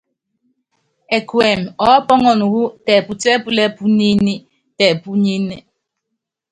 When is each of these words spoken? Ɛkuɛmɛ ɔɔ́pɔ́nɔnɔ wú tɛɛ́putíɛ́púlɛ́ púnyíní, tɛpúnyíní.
Ɛkuɛmɛ 1.15 1.69
ɔɔ́pɔ́nɔnɔ 1.85 2.45
wú 2.53 2.61
tɛɛ́putíɛ́púlɛ́ 2.85 3.67
púnyíní, 3.75 4.33
tɛpúnyíní. 4.77 5.57